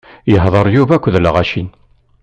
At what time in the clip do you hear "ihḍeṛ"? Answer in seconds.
0.33-0.65